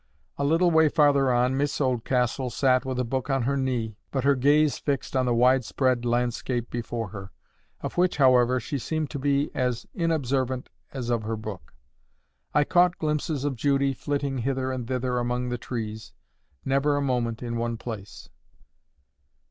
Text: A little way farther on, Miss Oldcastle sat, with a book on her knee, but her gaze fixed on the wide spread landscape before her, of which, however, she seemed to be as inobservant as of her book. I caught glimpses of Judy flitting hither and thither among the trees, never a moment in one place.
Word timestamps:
A 0.37 0.43
little 0.43 0.71
way 0.71 0.89
farther 0.89 1.31
on, 1.31 1.55
Miss 1.55 1.79
Oldcastle 1.79 2.49
sat, 2.49 2.85
with 2.85 2.97
a 2.97 3.03
book 3.03 3.29
on 3.29 3.43
her 3.43 3.55
knee, 3.55 3.97
but 4.09 4.23
her 4.23 4.33
gaze 4.33 4.79
fixed 4.79 5.15
on 5.15 5.27
the 5.27 5.33
wide 5.35 5.63
spread 5.63 6.05
landscape 6.05 6.71
before 6.71 7.09
her, 7.09 7.31
of 7.81 7.97
which, 7.99 8.17
however, 8.17 8.59
she 8.59 8.79
seemed 8.79 9.11
to 9.11 9.19
be 9.19 9.51
as 9.53 9.85
inobservant 9.93 10.69
as 10.91 11.11
of 11.11 11.21
her 11.21 11.37
book. 11.37 11.75
I 12.51 12.63
caught 12.63 12.97
glimpses 12.97 13.43
of 13.45 13.55
Judy 13.55 13.93
flitting 13.93 14.39
hither 14.39 14.71
and 14.71 14.87
thither 14.87 15.19
among 15.19 15.49
the 15.49 15.59
trees, 15.59 16.13
never 16.65 16.97
a 16.97 17.01
moment 17.03 17.43
in 17.43 17.55
one 17.57 17.77
place. 17.77 18.27